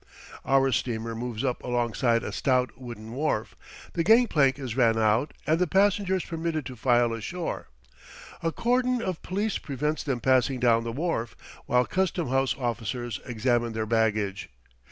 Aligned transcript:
Our 0.43 0.71
steamer 0.71 1.13
moves 1.13 1.43
up 1.45 1.63
alongside 1.63 2.23
a 2.23 2.31
stout 2.31 2.75
wooden 2.75 3.11
wharf, 3.11 3.55
the 3.93 4.03
gang 4.03 4.25
plank 4.25 4.57
is 4.57 4.75
ran 4.75 4.97
out, 4.97 5.31
and 5.45 5.59
the 5.59 5.67
passengers 5.67 6.25
permitted 6.25 6.65
to 6.65 6.75
file 6.75 7.13
ashore. 7.13 7.67
A 8.41 8.51
cordon 8.51 9.03
of 9.03 9.21
police 9.21 9.59
prevents 9.59 10.01
them 10.01 10.19
passing 10.19 10.59
down 10.59 10.85
the 10.85 10.91
wharf, 10.91 11.35
while 11.67 11.85
custom 11.85 12.29
house 12.29 12.55
officers 12.57 13.19
examine 13.27 13.73
their 13.73 13.85
baggage. 13.85 14.49